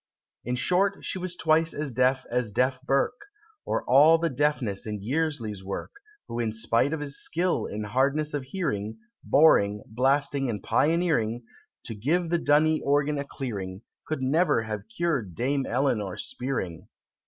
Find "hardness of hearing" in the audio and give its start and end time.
7.83-8.97